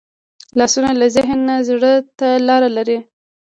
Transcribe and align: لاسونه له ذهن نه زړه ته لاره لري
لاسونه 0.57 0.89
له 1.01 1.07
ذهن 1.15 1.39
نه 1.47 1.55
زړه 1.67 1.93
ته 2.19 2.29
لاره 2.47 2.69
لري 2.77 2.99